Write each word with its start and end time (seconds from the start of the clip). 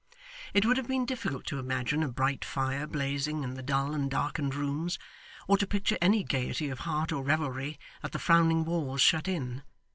It 0.55 0.65
would 0.65 0.77
have 0.77 0.87
been 0.87 1.05
difficult 1.05 1.45
to 1.45 1.59
imagine 1.59 2.01
a 2.01 2.07
bright 2.07 2.43
fire 2.43 2.87
blazing 2.87 3.43
in 3.43 3.53
the 3.53 3.61
dull 3.61 3.93
and 3.93 4.09
darkened 4.09 4.55
rooms, 4.55 4.97
or 5.47 5.59
to 5.59 5.67
picture 5.67 5.99
any 6.01 6.23
gaiety 6.23 6.69
of 6.69 6.79
heart 6.89 7.11
or 7.11 7.21
revelry 7.21 7.77
that 8.01 8.11
the 8.11 8.17
frowning 8.17 8.65
walls 8.65 8.99
shut 9.03 9.27
in. 9.27 9.61